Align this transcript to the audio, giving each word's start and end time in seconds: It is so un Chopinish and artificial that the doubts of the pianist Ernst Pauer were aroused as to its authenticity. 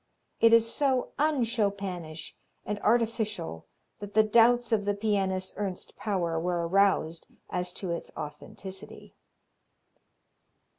It 0.39 0.51
is 0.51 0.67
so 0.73 1.11
un 1.19 1.43
Chopinish 1.45 2.33
and 2.65 2.79
artificial 2.79 3.67
that 3.99 4.15
the 4.15 4.23
doubts 4.23 4.71
of 4.71 4.85
the 4.85 4.95
pianist 4.95 5.53
Ernst 5.57 5.95
Pauer 5.95 6.39
were 6.41 6.67
aroused 6.67 7.27
as 7.51 7.71
to 7.73 7.91
its 7.91 8.09
authenticity. 8.17 9.13